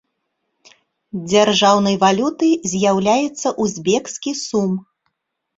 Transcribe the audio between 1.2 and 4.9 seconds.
Дзяржаўнай валютай з'яўляецца узбекскі сум.